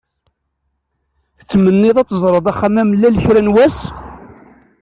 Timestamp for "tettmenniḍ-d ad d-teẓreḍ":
1.37-2.45